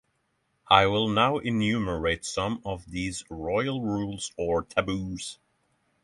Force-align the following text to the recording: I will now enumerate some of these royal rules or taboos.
I 0.67 0.87
will 0.87 1.07
now 1.09 1.37
enumerate 1.37 2.25
some 2.25 2.59
of 2.65 2.89
these 2.89 3.23
royal 3.29 3.83
rules 3.83 4.31
or 4.35 4.63
taboos. 4.63 5.37